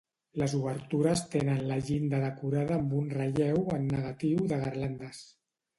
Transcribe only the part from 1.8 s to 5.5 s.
llinda decorada amb un relleu en negatiu de garlandes.